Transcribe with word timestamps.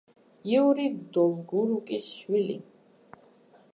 იური 0.53 0.85
დოლგორუკის 1.17 2.09
შვილი. 2.23 2.57